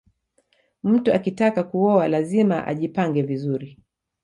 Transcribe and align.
mtu 0.83 1.13
akitaka 1.13 1.63
kuoa 1.63 2.07
lazima 2.07 2.67
ajipange 2.67 3.21
vizuri 3.21 3.79